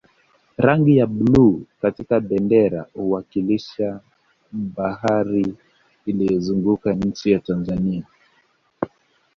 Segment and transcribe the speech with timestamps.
[0.57, 3.99] rangi ya bluu katika bendera huwakilisha
[4.51, 5.55] bahari
[6.05, 8.03] iliyozunguka nchi ya tanzania